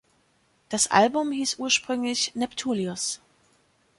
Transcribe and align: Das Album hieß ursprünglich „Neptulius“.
Das 0.69 0.89
Album 0.89 1.31
hieß 1.31 1.57
ursprünglich 1.59 2.33
„Neptulius“. 2.33 3.21